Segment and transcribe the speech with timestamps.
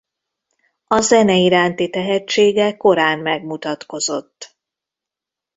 [0.87, 4.57] A zene iránti tehetsége korán megmutatkozott.